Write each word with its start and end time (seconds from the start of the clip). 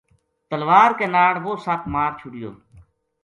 تلوار 0.49 0.91
کے 0.99 1.05
ناڑ 1.15 1.33
وہ 1.43 1.53
سپ 1.65 1.81
مار 1.93 2.11
چھوڈیو 2.19 2.51